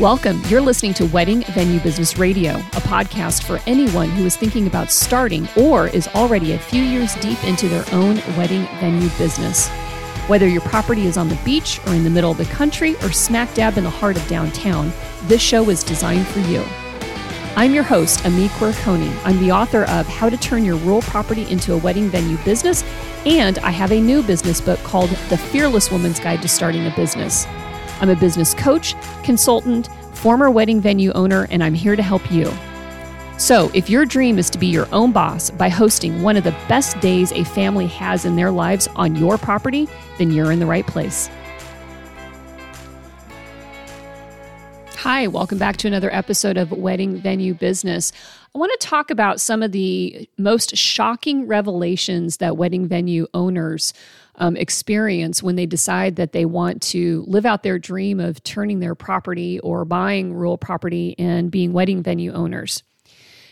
Welcome. 0.00 0.42
You're 0.48 0.60
listening 0.60 0.92
to 0.94 1.06
Wedding 1.06 1.44
Venue 1.52 1.78
Business 1.78 2.18
Radio, 2.18 2.54
a 2.54 2.82
podcast 2.82 3.44
for 3.44 3.60
anyone 3.64 4.10
who 4.10 4.26
is 4.26 4.36
thinking 4.36 4.66
about 4.66 4.90
starting 4.90 5.48
or 5.56 5.86
is 5.86 6.08
already 6.08 6.50
a 6.50 6.58
few 6.58 6.82
years 6.82 7.14
deep 7.16 7.42
into 7.44 7.68
their 7.68 7.84
own 7.92 8.16
wedding 8.36 8.66
venue 8.80 9.08
business. 9.10 9.68
Whether 10.26 10.48
your 10.48 10.62
property 10.62 11.06
is 11.06 11.16
on 11.16 11.28
the 11.28 11.38
beach 11.44 11.78
or 11.86 11.94
in 11.94 12.02
the 12.02 12.10
middle 12.10 12.32
of 12.32 12.38
the 12.38 12.44
country 12.46 12.96
or 13.04 13.12
smack 13.12 13.54
dab 13.54 13.78
in 13.78 13.84
the 13.84 13.90
heart 13.90 14.16
of 14.16 14.26
downtown, 14.26 14.92
this 15.28 15.40
show 15.40 15.70
is 15.70 15.84
designed 15.84 16.26
for 16.26 16.40
you. 16.40 16.64
I'm 17.54 17.72
your 17.72 17.84
host, 17.84 18.26
Ami 18.26 18.48
Quirconi. 18.48 19.16
I'm 19.24 19.38
the 19.38 19.52
author 19.52 19.84
of 19.84 20.08
How 20.08 20.28
to 20.28 20.36
Turn 20.36 20.64
Your 20.64 20.76
Rural 20.78 21.02
Property 21.02 21.48
into 21.48 21.72
a 21.72 21.78
Wedding 21.78 22.08
Venue 22.08 22.38
Business, 22.38 22.82
and 23.26 23.60
I 23.60 23.70
have 23.70 23.92
a 23.92 24.00
new 24.00 24.24
business 24.24 24.60
book 24.60 24.80
called 24.80 25.10
The 25.28 25.38
Fearless 25.38 25.92
Woman's 25.92 26.18
Guide 26.18 26.42
to 26.42 26.48
Starting 26.48 26.84
a 26.84 26.90
Business. 26.96 27.46
I'm 28.04 28.10
a 28.10 28.16
business 28.16 28.52
coach, 28.52 28.94
consultant, 29.22 29.88
former 30.12 30.50
wedding 30.50 30.78
venue 30.78 31.10
owner, 31.12 31.46
and 31.50 31.64
I'm 31.64 31.72
here 31.72 31.96
to 31.96 32.02
help 32.02 32.30
you. 32.30 32.52
So, 33.38 33.70
if 33.72 33.88
your 33.88 34.04
dream 34.04 34.38
is 34.38 34.50
to 34.50 34.58
be 34.58 34.66
your 34.66 34.86
own 34.92 35.10
boss 35.10 35.48
by 35.48 35.70
hosting 35.70 36.20
one 36.20 36.36
of 36.36 36.44
the 36.44 36.54
best 36.68 37.00
days 37.00 37.32
a 37.32 37.44
family 37.44 37.86
has 37.86 38.26
in 38.26 38.36
their 38.36 38.50
lives 38.50 38.88
on 38.94 39.16
your 39.16 39.38
property, 39.38 39.88
then 40.18 40.30
you're 40.30 40.52
in 40.52 40.58
the 40.58 40.66
right 40.66 40.86
place. 40.86 41.30
Hi, 45.04 45.26
welcome 45.26 45.58
back 45.58 45.76
to 45.76 45.86
another 45.86 46.10
episode 46.14 46.56
of 46.56 46.70
Wedding 46.72 47.20
Venue 47.20 47.52
Business. 47.52 48.10
I 48.54 48.58
want 48.58 48.72
to 48.72 48.86
talk 48.86 49.10
about 49.10 49.38
some 49.38 49.62
of 49.62 49.70
the 49.70 50.26
most 50.38 50.78
shocking 50.78 51.46
revelations 51.46 52.38
that 52.38 52.56
wedding 52.56 52.88
venue 52.88 53.26
owners 53.34 53.92
um, 54.36 54.56
experience 54.56 55.42
when 55.42 55.56
they 55.56 55.66
decide 55.66 56.16
that 56.16 56.32
they 56.32 56.46
want 56.46 56.80
to 56.84 57.22
live 57.26 57.44
out 57.44 57.62
their 57.62 57.78
dream 57.78 58.18
of 58.18 58.42
turning 58.44 58.80
their 58.80 58.94
property 58.94 59.60
or 59.60 59.84
buying 59.84 60.32
rural 60.32 60.56
property 60.56 61.14
and 61.18 61.50
being 61.50 61.74
wedding 61.74 62.02
venue 62.02 62.32
owners. 62.32 62.82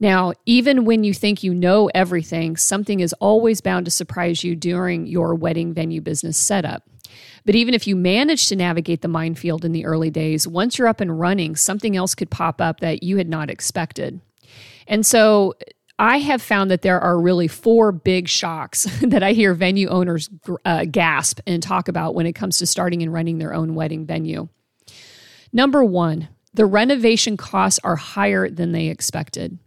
Now, 0.00 0.32
even 0.46 0.84
when 0.84 1.04
you 1.04 1.14
think 1.14 1.42
you 1.42 1.54
know 1.54 1.90
everything, 1.94 2.56
something 2.56 3.00
is 3.00 3.12
always 3.14 3.60
bound 3.60 3.84
to 3.84 3.90
surprise 3.90 4.44
you 4.44 4.56
during 4.56 5.06
your 5.06 5.34
wedding 5.34 5.72
venue 5.72 6.00
business 6.00 6.36
setup. 6.36 6.84
But 7.44 7.54
even 7.54 7.74
if 7.74 7.86
you 7.86 7.94
manage 7.94 8.48
to 8.48 8.56
navigate 8.56 9.02
the 9.02 9.08
minefield 9.08 9.64
in 9.64 9.72
the 9.72 9.84
early 9.84 10.10
days, 10.10 10.48
once 10.48 10.78
you're 10.78 10.88
up 10.88 11.00
and 11.00 11.18
running, 11.18 11.56
something 11.56 11.96
else 11.96 12.14
could 12.14 12.30
pop 12.30 12.60
up 12.60 12.80
that 12.80 13.02
you 13.02 13.18
had 13.18 13.28
not 13.28 13.50
expected. 13.50 14.20
And 14.86 15.04
so 15.04 15.54
I 15.98 16.18
have 16.18 16.42
found 16.42 16.70
that 16.70 16.82
there 16.82 17.00
are 17.00 17.20
really 17.20 17.46
four 17.46 17.92
big 17.92 18.28
shocks 18.28 18.84
that 19.02 19.22
I 19.22 19.32
hear 19.32 19.54
venue 19.54 19.88
owners 19.88 20.28
uh, 20.64 20.86
gasp 20.90 21.40
and 21.46 21.62
talk 21.62 21.88
about 21.88 22.14
when 22.14 22.26
it 22.26 22.32
comes 22.34 22.58
to 22.58 22.66
starting 22.66 23.02
and 23.02 23.12
running 23.12 23.38
their 23.38 23.54
own 23.54 23.74
wedding 23.74 24.06
venue. 24.06 24.48
Number 25.52 25.84
one, 25.84 26.28
the 26.52 26.66
renovation 26.66 27.36
costs 27.36 27.80
are 27.84 27.96
higher 27.96 28.48
than 28.48 28.72
they 28.72 28.86
expected. 28.86 29.58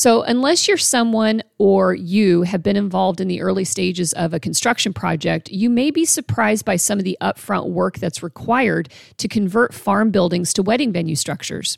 So, 0.00 0.22
unless 0.22 0.66
you're 0.66 0.78
someone 0.78 1.42
or 1.58 1.92
you 1.92 2.40
have 2.44 2.62
been 2.62 2.78
involved 2.78 3.20
in 3.20 3.28
the 3.28 3.42
early 3.42 3.66
stages 3.66 4.14
of 4.14 4.32
a 4.32 4.40
construction 4.40 4.94
project, 4.94 5.50
you 5.50 5.68
may 5.68 5.90
be 5.90 6.06
surprised 6.06 6.64
by 6.64 6.76
some 6.76 6.98
of 6.98 7.04
the 7.04 7.18
upfront 7.20 7.68
work 7.68 7.98
that's 7.98 8.22
required 8.22 8.90
to 9.18 9.28
convert 9.28 9.74
farm 9.74 10.10
buildings 10.10 10.54
to 10.54 10.62
wedding 10.62 10.90
venue 10.90 11.16
structures. 11.16 11.76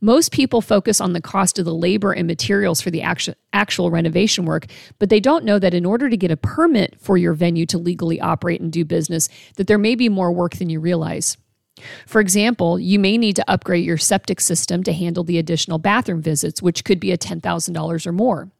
Most 0.00 0.30
people 0.30 0.60
focus 0.60 1.00
on 1.00 1.14
the 1.14 1.20
cost 1.20 1.58
of 1.58 1.64
the 1.64 1.74
labor 1.74 2.12
and 2.12 2.28
materials 2.28 2.80
for 2.80 2.92
the 2.92 3.02
actual, 3.02 3.90
renovation 3.90 4.44
work, 4.44 4.66
but 5.00 5.10
they 5.10 5.18
don't 5.18 5.44
know 5.44 5.58
that 5.58 5.74
in 5.74 5.84
order 5.84 6.08
to 6.08 6.16
get 6.16 6.30
a 6.30 6.36
permit 6.36 6.94
for 7.00 7.16
your 7.16 7.32
venue 7.32 7.66
to 7.66 7.76
legally 7.76 8.20
operate 8.20 8.60
and 8.60 8.70
do 8.70 8.84
business, 8.84 9.28
that 9.56 9.66
there 9.66 9.78
may 9.78 9.96
be 9.96 10.08
more 10.08 10.30
work 10.30 10.54
than 10.54 10.70
you 10.70 10.78
realize. 10.78 11.36
For 12.06 12.20
example, 12.20 12.78
you 12.78 12.98
may 12.98 13.18
need 13.18 13.36
to 13.36 13.50
upgrade 13.50 13.84
your 13.84 13.98
septic 13.98 14.40
system 14.40 14.82
to 14.84 14.92
handle 14.92 15.24
the 15.24 15.38
additional 15.38 15.78
bathroom 15.78 16.22
visits, 16.22 16.62
which 16.62 16.84
could 16.84 17.00
be 17.00 17.12
a 17.12 17.18
$10,000 17.18 18.06
or 18.06 18.12
more. 18.12 18.50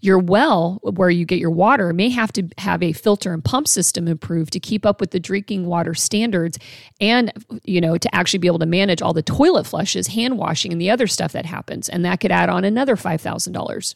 Your 0.00 0.18
well, 0.18 0.78
where 0.82 1.10
you 1.10 1.24
get 1.24 1.38
your 1.38 1.50
water, 1.50 1.92
may 1.92 2.10
have 2.10 2.32
to 2.34 2.48
have 2.58 2.82
a 2.82 2.92
filter 2.92 3.32
and 3.32 3.44
pump 3.44 3.68
system 3.68 4.08
improved 4.08 4.52
to 4.52 4.60
keep 4.60 4.84
up 4.84 5.00
with 5.00 5.10
the 5.10 5.20
drinking 5.20 5.66
water 5.66 5.94
standards 5.94 6.58
and, 7.00 7.32
you 7.64 7.80
know, 7.80 7.96
to 7.96 8.14
actually 8.14 8.40
be 8.40 8.46
able 8.46 8.58
to 8.58 8.66
manage 8.66 9.00
all 9.00 9.12
the 9.12 9.22
toilet 9.22 9.66
flushes, 9.66 10.08
hand 10.08 10.38
washing, 10.38 10.72
and 10.72 10.80
the 10.80 10.90
other 10.90 11.06
stuff 11.06 11.32
that 11.32 11.46
happens. 11.46 11.88
And 11.88 12.04
that 12.04 12.20
could 12.20 12.32
add 12.32 12.48
on 12.48 12.64
another 12.64 12.96
$5,000. 12.96 13.94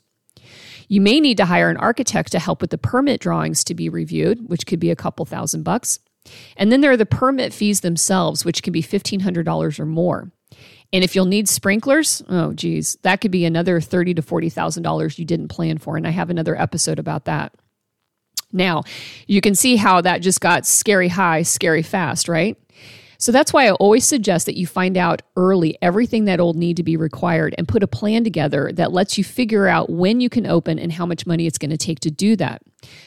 You 0.88 1.00
may 1.02 1.20
need 1.20 1.36
to 1.36 1.44
hire 1.44 1.68
an 1.68 1.76
architect 1.76 2.32
to 2.32 2.38
help 2.38 2.62
with 2.62 2.70
the 2.70 2.78
permit 2.78 3.20
drawings 3.20 3.62
to 3.64 3.74
be 3.74 3.90
reviewed, 3.90 4.48
which 4.48 4.66
could 4.66 4.80
be 4.80 4.90
a 4.90 4.96
couple 4.96 5.26
thousand 5.26 5.64
bucks. 5.64 5.98
And 6.56 6.70
then 6.72 6.80
there 6.80 6.90
are 6.90 6.96
the 6.96 7.06
permit 7.06 7.52
fees 7.52 7.80
themselves, 7.80 8.44
which 8.44 8.62
can 8.62 8.72
be 8.72 8.82
$1,500 8.82 9.78
or 9.80 9.86
more. 9.86 10.30
And 10.92 11.04
if 11.04 11.14
you'll 11.14 11.26
need 11.26 11.48
sprinklers, 11.48 12.22
oh 12.28 12.54
geez, 12.54 12.96
that 13.02 13.20
could 13.20 13.30
be 13.30 13.44
another 13.44 13.80
thirty 13.80 14.14
to 14.14 14.22
forty 14.22 14.48
thousand 14.48 14.84
dollars 14.84 15.18
you 15.18 15.26
didn't 15.26 15.48
plan 15.48 15.76
for. 15.76 15.96
And 15.98 16.06
I 16.06 16.10
have 16.10 16.30
another 16.30 16.58
episode 16.58 16.98
about 16.98 17.26
that. 17.26 17.52
Now, 18.52 18.84
you 19.26 19.42
can 19.42 19.54
see 19.54 19.76
how 19.76 20.00
that 20.00 20.22
just 20.22 20.40
got 20.40 20.64
scary 20.64 21.08
high, 21.08 21.42
scary 21.42 21.82
fast, 21.82 22.28
right? 22.28 22.56
So 23.20 23.32
that's 23.32 23.52
why 23.52 23.66
I 23.66 23.72
always 23.72 24.06
suggest 24.06 24.46
that 24.46 24.56
you 24.56 24.68
find 24.68 24.96
out 24.96 25.22
early 25.36 25.76
everything 25.82 26.26
that'll 26.26 26.54
need 26.54 26.76
to 26.76 26.84
be 26.84 26.96
required 26.96 27.52
and 27.58 27.66
put 27.66 27.82
a 27.82 27.88
plan 27.88 28.22
together 28.22 28.70
that 28.74 28.92
lets 28.92 29.18
you 29.18 29.24
figure 29.24 29.66
out 29.66 29.90
when 29.90 30.20
you 30.20 30.30
can 30.30 30.46
open 30.46 30.78
and 30.78 30.92
how 30.92 31.04
much 31.04 31.26
money 31.26 31.44
it's 31.44 31.58
going 31.58 31.72
to 31.72 31.76
take 31.76 31.98
to 32.00 32.12
do 32.12 32.36
that. 32.36 32.62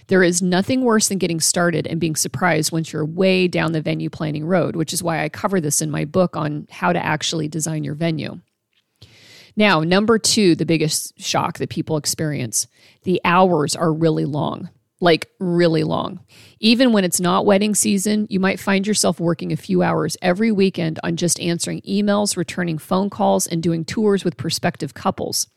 There 0.07 0.21
is 0.21 0.41
nothing 0.41 0.81
worse 0.81 1.07
than 1.07 1.17
getting 1.17 1.39
started 1.39 1.87
and 1.87 2.01
being 2.01 2.17
surprised 2.17 2.73
once 2.73 2.91
you're 2.91 3.05
way 3.05 3.47
down 3.47 3.71
the 3.71 3.81
venue 3.81 4.09
planning 4.09 4.45
road, 4.45 4.75
which 4.75 4.91
is 4.91 5.01
why 5.01 5.23
I 5.23 5.29
cover 5.29 5.61
this 5.61 5.81
in 5.81 5.89
my 5.89 6.03
book 6.03 6.35
on 6.35 6.67
how 6.69 6.91
to 6.91 7.03
actually 7.03 7.47
design 7.47 7.85
your 7.85 7.95
venue. 7.95 8.41
Now, 9.55 9.79
number 9.79 10.19
two, 10.19 10.55
the 10.55 10.65
biggest 10.65 11.21
shock 11.21 11.57
that 11.59 11.69
people 11.69 11.95
experience 11.95 12.67
the 13.03 13.21
hours 13.23 13.77
are 13.77 13.93
really 13.93 14.25
long 14.25 14.69
like 15.01 15.29
really 15.39 15.83
long. 15.83 16.19
Even 16.59 16.93
when 16.93 17.03
it's 17.03 17.19
not 17.19 17.45
wedding 17.45 17.75
season, 17.75 18.27
you 18.29 18.39
might 18.39 18.59
find 18.59 18.87
yourself 18.87 19.19
working 19.19 19.51
a 19.51 19.57
few 19.57 19.81
hours 19.81 20.15
every 20.21 20.51
weekend 20.51 20.99
on 21.03 21.17
just 21.17 21.39
answering 21.39 21.81
emails, 21.81 22.37
returning 22.37 22.77
phone 22.77 23.09
calls, 23.09 23.47
and 23.47 23.61
doing 23.61 23.83
tours 23.83 24.23
with 24.23 24.37
prospective 24.37 24.93
couples. 24.93 25.47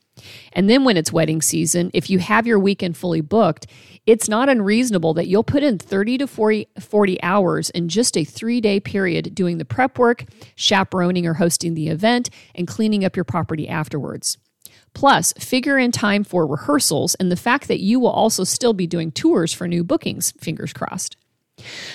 And 0.53 0.69
then 0.69 0.83
when 0.83 0.97
it's 0.97 1.11
wedding 1.11 1.41
season, 1.41 1.91
if 1.93 2.09
you 2.09 2.19
have 2.19 2.47
your 2.47 2.59
weekend 2.59 2.97
fully 2.97 3.21
booked, 3.21 3.67
it's 4.05 4.29
not 4.29 4.49
unreasonable 4.49 5.13
that 5.15 5.27
you'll 5.27 5.43
put 5.43 5.63
in 5.63 5.77
30 5.77 6.19
to 6.19 6.27
40, 6.27 6.67
40 6.79 7.23
hours 7.23 7.69
in 7.71 7.89
just 7.89 8.17
a 8.17 8.23
three 8.23 8.61
day 8.61 8.79
period 8.79 9.35
doing 9.35 9.57
the 9.57 9.65
prep 9.65 9.97
work, 9.97 10.25
chaperoning 10.55 11.25
or 11.25 11.33
hosting 11.35 11.73
the 11.73 11.89
event, 11.89 12.29
and 12.53 12.67
cleaning 12.67 13.03
up 13.03 13.15
your 13.15 13.25
property 13.25 13.67
afterwards. 13.67 14.37
Plus, 14.95 15.33
figure 15.33 15.77
in 15.77 15.91
time 15.91 16.23
for 16.23 16.47
rehearsals 16.47 17.13
and 17.15 17.31
the 17.31 17.35
fact 17.35 17.67
that 17.67 17.81
you 17.81 17.99
will 17.99 18.09
also 18.09 18.43
still 18.43 18.73
be 18.73 18.87
doing 18.87 19.11
tours 19.11 19.53
for 19.53 19.67
new 19.67 19.83
bookings, 19.83 20.31
fingers 20.39 20.73
crossed. 20.73 21.17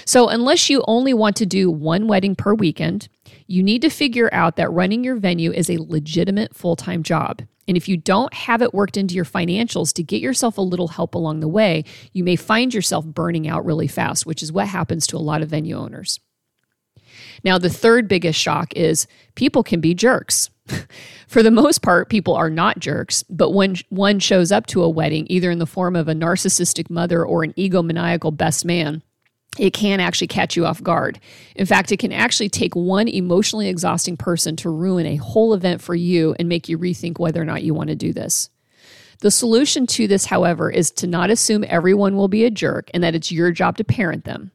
So, 0.04 0.28
unless 0.28 0.70
you 0.70 0.84
only 0.86 1.12
want 1.12 1.36
to 1.36 1.46
do 1.46 1.70
one 1.70 2.06
wedding 2.06 2.36
per 2.36 2.54
weekend, 2.54 3.08
you 3.46 3.62
need 3.62 3.82
to 3.82 3.90
figure 3.90 4.30
out 4.32 4.56
that 4.56 4.70
running 4.70 5.02
your 5.02 5.16
venue 5.16 5.50
is 5.50 5.68
a 5.68 5.78
legitimate 5.78 6.54
full 6.54 6.76
time 6.76 7.02
job. 7.02 7.42
And 7.66 7.76
if 7.76 7.88
you 7.88 7.96
don't 7.96 8.32
have 8.34 8.62
it 8.62 8.74
worked 8.74 8.96
into 8.96 9.14
your 9.14 9.24
financials 9.24 9.92
to 9.94 10.02
get 10.02 10.20
yourself 10.20 10.58
a 10.58 10.62
little 10.62 10.88
help 10.88 11.14
along 11.14 11.40
the 11.40 11.48
way, 11.48 11.84
you 12.12 12.24
may 12.24 12.36
find 12.36 12.74
yourself 12.74 13.06
burning 13.06 13.48
out 13.48 13.64
really 13.64 13.86
fast, 13.86 14.26
which 14.26 14.42
is 14.42 14.52
what 14.52 14.68
happens 14.68 15.06
to 15.08 15.16
a 15.16 15.18
lot 15.18 15.42
of 15.42 15.50
venue 15.50 15.76
owners. 15.76 16.20
Now, 17.44 17.58
the 17.58 17.70
third 17.70 18.08
biggest 18.08 18.38
shock 18.38 18.74
is 18.74 19.06
people 19.34 19.62
can 19.62 19.80
be 19.80 19.94
jerks. 19.94 20.50
For 21.28 21.42
the 21.42 21.50
most 21.50 21.82
part, 21.82 22.08
people 22.08 22.34
are 22.34 22.50
not 22.50 22.78
jerks, 22.78 23.22
but 23.24 23.50
when 23.50 23.76
one 23.88 24.18
shows 24.18 24.50
up 24.50 24.66
to 24.66 24.82
a 24.82 24.88
wedding, 24.88 25.26
either 25.28 25.50
in 25.50 25.58
the 25.58 25.66
form 25.66 25.96
of 25.96 26.08
a 26.08 26.14
narcissistic 26.14 26.90
mother 26.90 27.24
or 27.24 27.44
an 27.44 27.52
egomaniacal 27.54 28.36
best 28.36 28.64
man, 28.64 29.02
it 29.58 29.72
can 29.72 30.00
actually 30.00 30.28
catch 30.28 30.56
you 30.56 30.64
off 30.64 30.82
guard. 30.82 31.20
In 31.56 31.66
fact, 31.66 31.92
it 31.92 31.98
can 31.98 32.12
actually 32.12 32.48
take 32.48 32.74
one 32.76 33.08
emotionally 33.08 33.68
exhausting 33.68 34.16
person 34.16 34.56
to 34.56 34.70
ruin 34.70 35.06
a 35.06 35.16
whole 35.16 35.54
event 35.54 35.82
for 35.82 35.94
you 35.94 36.34
and 36.38 36.48
make 36.48 36.68
you 36.68 36.78
rethink 36.78 37.18
whether 37.18 37.42
or 37.42 37.44
not 37.44 37.62
you 37.62 37.74
want 37.74 37.88
to 37.88 37.96
do 37.96 38.12
this. 38.12 38.50
The 39.20 39.30
solution 39.30 39.86
to 39.88 40.08
this, 40.08 40.24
however, 40.24 40.70
is 40.70 40.90
to 40.92 41.06
not 41.06 41.30
assume 41.30 41.64
everyone 41.68 42.16
will 42.16 42.28
be 42.28 42.44
a 42.44 42.50
jerk 42.50 42.90
and 42.94 43.04
that 43.04 43.14
it's 43.14 43.30
your 43.30 43.50
job 43.50 43.76
to 43.76 43.84
parent 43.84 44.24
them. 44.24 44.50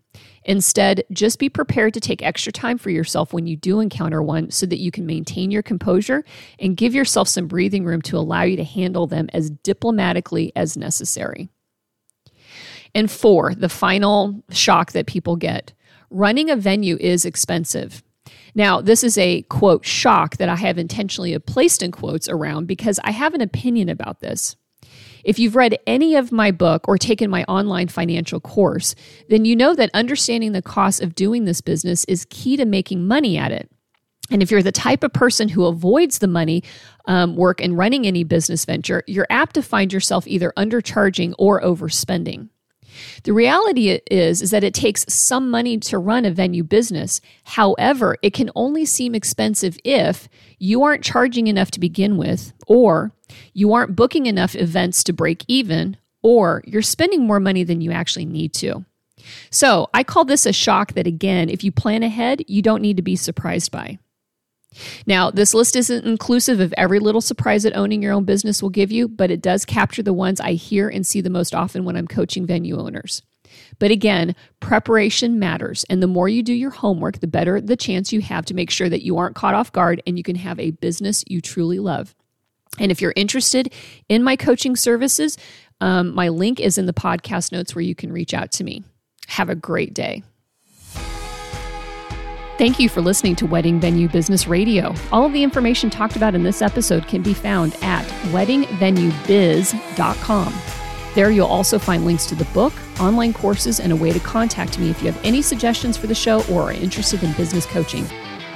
Instead, 0.45 1.03
just 1.12 1.39
be 1.39 1.50
prepared 1.50 1.94
to 1.94 2.00
take 2.00 2.21
extra 2.21 2.51
time 2.51 2.77
for 2.77 2.92
yourself 2.92 3.33
when 3.33 3.47
you 3.47 3.57
do 3.57 3.80
encounter 3.80 4.21
one 4.21 4.51
so 4.51 4.65
that 4.68 4.80
you 4.80 4.92
can 4.92 5.06
maintain 5.06 5.50
your 5.50 5.63
composure 5.63 6.24
and 6.59 6.77
give 6.77 6.94
yourself 6.94 7.27
some 7.27 7.47
breathing 7.47 7.83
room 7.83 8.01
to 8.03 8.18
allow 8.18 8.44
you 8.44 8.56
to 8.56 8.63
handle 8.63 9.07
them 9.07 9.27
as 9.33 9.50
diplomatically 9.50 10.51
as 10.56 10.77
necessary. 10.77 11.50
And 12.94 13.09
four, 13.09 13.56
the 13.56 13.69
final 13.69 14.44
shock 14.51 14.92
that 14.92 15.07
people 15.07 15.36
get 15.36 15.74
running 16.12 16.51
a 16.51 16.56
venue 16.56 16.97
is 17.00 17.25
expensive. 17.25 18.03
Now, 18.53 18.80
this 18.80 19.03
is 19.03 19.18
a 19.18 19.42
quote 19.44 19.83
shock 19.83 20.38
that 20.38 20.47
I 20.47 20.56
have 20.56 20.77
intentionally 20.77 21.38
placed 21.39 21.81
in 21.83 21.92
quotes 21.92 22.30
around 22.30 22.68
because 22.68 23.00
I 23.03 23.12
have 23.12 23.33
an 23.33 23.42
opinion 23.42 23.89
about 23.89 24.21
this. 24.21 24.56
If 25.25 25.39
you've 25.39 25.56
read 25.56 25.80
any 25.88 26.16
of 26.16 26.31
my 26.31 26.51
book 26.51 26.88
or 26.88 27.00
taken 27.00 27.31
my 27.31 27.44
online 27.45 27.88
financial 27.88 28.39
course, 28.39 28.94
then 29.27 29.44
you 29.44 29.56
know 29.56 29.74
that 29.74 29.89
understanding 29.95 30.51
the 30.51 30.62
cost 30.62 31.01
of 31.01 31.16
doing 31.16 31.45
this 31.45 31.62
business 31.62 32.06
is 32.06 32.27
key 32.30 32.56
to 32.57 32.66
making 32.66 33.07
money 33.07 33.36
at 33.36 33.51
it. 33.51 33.69
And 34.30 34.44
if 34.44 34.51
you're 34.51 34.63
the 34.63 34.72
type 34.72 35.04
of 35.04 35.13
person 35.13 35.50
who 35.50 35.66
avoids 35.66 36.19
the 36.19 36.27
money 36.27 36.63
um, 37.07 37.36
work 37.36 37.60
and 37.60 37.75
running 37.75 38.06
any 38.06 38.24
business 38.24 38.66
venture, 38.66 39.04
you're 39.07 39.27
apt 39.31 39.56
to 39.56 39.63
find 39.63 39.92
yourself 39.92 40.27
either 40.27 40.54
undercharging 40.57 41.33
or 41.39 41.60
overspending. 41.62 42.50
The 43.24 43.33
reality 43.33 44.00
is 44.09 44.42
is 44.42 44.51
that 44.51 44.63
it 44.63 44.74
takes 44.74 45.06
some 45.07 45.50
money 45.50 45.77
to 45.80 45.97
run 45.97 46.25
a 46.25 46.31
venue 46.31 46.63
business. 46.63 47.21
However, 47.44 48.18
it 48.21 48.33
can 48.33 48.50
only 48.56 48.86
seem 48.86 49.15
expensive 49.15 49.77
if 49.83 50.27
you 50.59 50.83
aren't 50.83 51.03
charging 51.03 51.47
enough 51.47 51.71
to 51.71 51.80
begin 51.80 52.18
with 52.18 52.53
or 52.68 53.12
you 53.53 53.74
aren't 53.74 53.95
booking 53.95 54.25
enough 54.25 54.56
events 54.56 55.03
to 55.06 55.13
break 55.13 55.44
even 55.47 55.97
or 56.21 56.63
you're 56.65 56.81
spending 56.81 57.25
more 57.25 57.39
money 57.39 57.63
than 57.63 57.81
you 57.81 57.92
actually 57.92 58.25
need 58.25 58.53
to. 58.53 58.86
So, 59.50 59.89
I 59.94 60.03
call 60.03 60.25
this 60.25 60.45
a 60.45 60.53
shock 60.53 60.94
that 60.94 61.07
again, 61.07 61.50
if 61.50 61.63
you 61.63 61.71
plan 61.71 62.03
ahead, 62.03 62.44
you 62.47 62.62
don't 62.62 62.81
need 62.81 62.97
to 62.97 63.03
be 63.03 63.15
surprised 63.15 63.71
by. 63.71 63.97
Now, 65.06 65.31
this 65.31 65.54
list 65.54 65.75
isn't 65.75 66.06
inclusive 66.06 66.60
of 66.60 66.74
every 66.77 67.00
little 67.00 67.22
surprise 67.22 67.63
that 67.63 67.75
owning 67.75 68.01
your 68.01 68.13
own 68.13 68.25
business 68.25 68.62
will 68.62 68.69
give 68.69 68.92
you, 68.92 69.07
but 69.07 69.31
it 69.31 69.42
does 69.42 69.66
capture 69.66 70.04
the 70.04 70.13
ones 70.13 70.39
I 70.39 70.54
hear 70.54 70.89
and 70.89 71.06
see 71.06 71.22
the 71.22 71.30
most 71.30 71.56
often 71.56 71.86
when 71.86 71.95
I'm 71.95 72.07
coaching 72.07 72.45
venue 72.45 72.80
owners. 72.80 73.22
But 73.80 73.92
again, 73.92 74.36
preparation 74.60 75.39
matters. 75.39 75.86
And 75.89 76.01
the 76.01 76.07
more 76.07 76.30
you 76.30 76.44
do 76.44 76.54
your 76.54 76.72
homework, 76.72 77.19
the 77.19 77.27
better 77.27 77.62
the 77.62 77.77
chance 77.77 78.12
you 78.12 78.22
have 78.22 78.45
to 78.45 78.54
make 78.54 78.69
sure 78.69 78.89
that 78.89 79.04
you 79.04 79.18
aren't 79.18 79.36
caught 79.36 79.54
off 79.54 79.72
guard 79.72 80.01
and 80.06 80.18
you 80.18 80.24
can 80.24 80.36
have 80.36 80.60
a 80.60 80.72
business 80.72 81.24
you 81.28 81.42
truly 81.42 81.80
love. 81.80 82.16
And 82.80 82.92
if 82.92 83.01
you're 83.01 83.13
interested 83.16 83.74
in 84.10 84.24
my 84.24 84.36
coaching 84.36 84.75
services, 84.75 85.38
um, 85.81 86.13
my 86.13 86.30
link 86.30 86.60
is 86.60 86.78
in 86.78 86.86
the 86.86 86.94
podcast 86.94 87.51
notes 87.51 87.75
where 87.75 87.81
you 87.81 87.95
can 87.95 88.12
reach 88.12 88.33
out 88.33 88.51
to 88.54 88.63
me. 88.63 88.83
Have 89.28 89.50
a 89.50 89.56
great 89.56 89.94
day. 89.94 90.24
Thank 92.57 92.80
you 92.80 92.88
for 92.88 93.02
listening 93.02 93.36
to 93.38 93.46
Wedding 93.46 93.81
Venue 93.81 94.07
Business 94.07 94.48
Radio. 94.48 94.96
All 95.12 95.25
of 95.25 95.34
the 95.34 95.44
information 95.44 95.90
talked 95.90 96.16
about 96.16 96.36
in 96.36 96.44
this 96.44 96.62
episode 96.62 97.06
can 97.06 97.22
be 97.22 97.34
found 97.34 97.75
at 97.81 98.06
weddingvenuebiz.com. 98.31 100.54
There 101.16 101.31
you'll 101.31 101.48
also 101.48 101.78
find 101.78 102.06
links 102.06 102.25
to 102.28 102.36
the 102.36 102.46
book, 102.46 102.72
online 103.02 103.34
courses, 103.34 103.81
and 103.81 103.92
a 103.92 103.96
way 103.96 104.13
to 104.13 104.22
contact 104.22 104.80
me 104.80 104.90
if 104.90 105.02
you 105.02 105.12
have 105.12 105.19
any 105.25 105.42
suggestions 105.42 105.98
for 105.98 106.07
the 106.07 106.16
show 106.16 106.46
or 106.50 106.69
are 106.69 106.72
interested 106.72 107.24
in 107.24 107.34
business 107.34 107.66
coaching. 107.66 108.07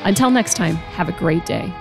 Until 0.04 0.30
next 0.30 0.54
time, 0.54 0.76
have 0.76 1.10
a 1.10 1.14
great 1.14 1.46
day. 1.46 1.74